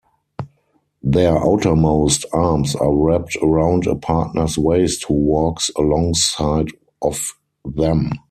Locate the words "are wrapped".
2.75-3.37